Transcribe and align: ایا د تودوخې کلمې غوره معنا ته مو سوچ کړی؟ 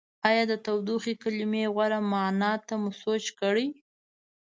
ایا 0.27 0.43
د 0.51 0.53
تودوخې 0.65 1.13
کلمې 1.23 1.63
غوره 1.73 1.99
معنا 2.11 2.51
ته 2.67 2.73
مو 2.81 2.91
سوچ 3.01 3.25
کړی؟ 3.39 3.67